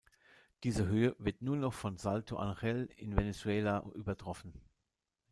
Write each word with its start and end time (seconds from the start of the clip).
Diese 0.63 0.87
Höhe 0.87 1.15
wird 1.19 1.43
nur 1.43 1.57
noch 1.57 1.73
vom 1.75 1.95
Salto 1.95 2.37
Ángel 2.39 2.89
in 2.97 3.15
Venezuela 3.15 3.83
übertroffen. 3.93 4.51